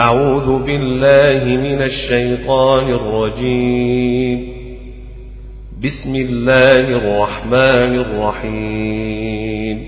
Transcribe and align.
أعوذ 0.00 0.64
بالله 0.64 1.44
من 1.44 1.82
الشيطان 1.82 2.94
الرجيم. 2.94 4.48
بسم 5.84 6.14
الله 6.14 6.72
الرحمن 6.72 7.98
الرحيم. 7.98 9.86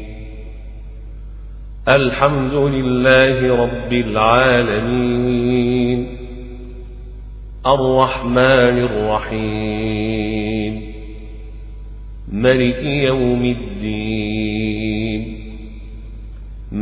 الحمد 1.88 2.54
لله 2.54 3.56
رب 3.56 3.92
العالمين. 3.92 6.06
الرحمن 7.66 8.78
الرحيم. 8.78 10.82
ملك 12.32 12.84
يوم 12.84 13.44
الدين. 13.44 14.95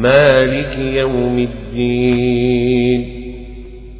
مالك 0.04 0.78
يوم 0.78 1.38
الدين. 1.38 3.00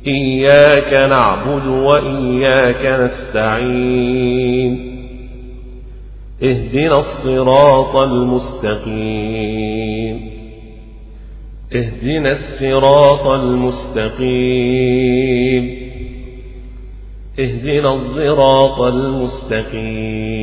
إياك 0.07 0.95
نعبد 1.11 1.67
وإياك 1.67 2.86
نستعين. 3.00 4.95
اهدنا 6.43 6.98
الصراط 6.98 7.96
المستقيم. 7.96 9.35
اهدنا 11.75 12.32
الصراط 12.32 13.26
المستقيم. 13.26 14.25
اهدنا 17.39 17.95
الصراط 17.95 18.81
المستقيم. 18.81 20.34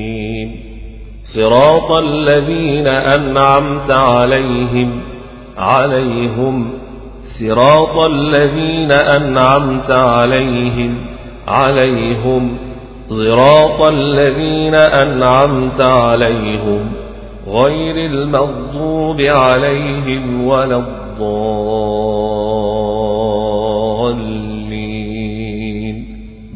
صراط 1.23 1.91
الذين 1.91 2.88
أنعمت 2.88 3.91
عليهم 3.91 5.10
عليهم 5.57 6.71
صراط 7.39 8.09
الذين 8.11 8.91
أنعمت 8.91 9.91
عليهم 9.91 10.97
عليهم 11.47 12.58
صراط 13.09 13.93
الذين 13.93 14.75
أنعمت 14.75 15.81
عليهم 15.81 16.91
غير 17.47 17.95
المغضوب 17.95 19.21
عليهم 19.21 20.47
ولا 20.47 20.77
الضالين. 20.77 21.31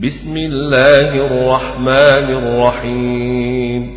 بسم 0.04 0.38
الله 0.38 1.10
الرحمن 1.26 2.28
الرحيم. 2.38 3.92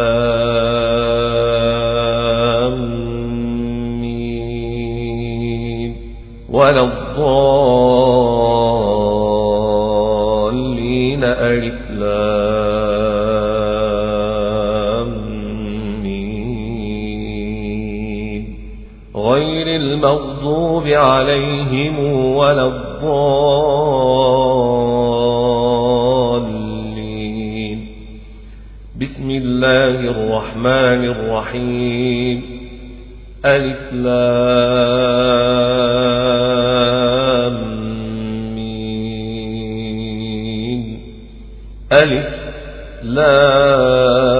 ميم. 4.02 5.96
ولا 6.50 6.84
الضالين. 6.84 7.10
ألف 11.24 11.92
لام 11.92 12.59
غير 19.26 19.68
المغضوب 19.68 20.88
عليهم 20.88 22.00
ولا 22.36 22.66
الضالين. 22.68 23.00
بسم 29.02 29.30
الله 29.32 30.00
الرحمن 30.00 31.06
الرحيم. 31.06 32.60
ألف 33.46 33.94
لام 33.94 35.20
مين 38.56 39.60
ألف 41.94 42.30
لام 43.04 44.39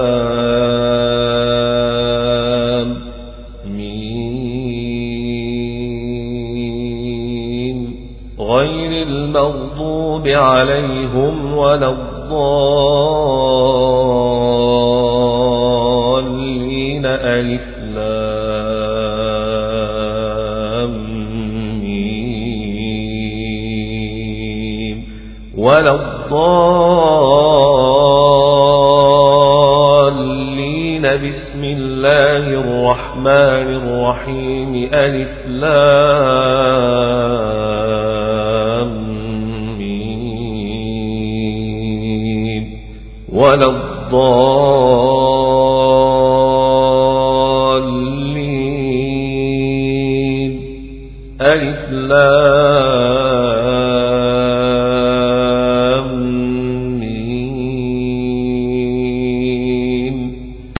غير 8.50 9.06
المغضوب 9.06 10.28
عليهم 10.28 11.56
ولا 11.56 11.88
الضالين. 11.88 12.66
ألف 17.06 17.80
ولا 25.58 25.92
الضالين. 25.94 26.60
بسم 31.02 31.64
الله 31.64 32.44
الرحمن 32.60 33.66
الرحيم. 33.80 34.88
ألف 34.94 35.46
لام 35.46 36.89
ولا 43.40 43.66
الضالين. 43.66 44.20
ألف 51.40 51.90
لام. 51.90 53.09